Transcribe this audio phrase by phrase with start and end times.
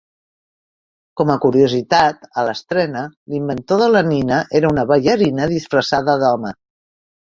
[1.21, 6.61] Com a curiositat, a l'estrena l'inventor de la nina era una ballarina disfressada d'home.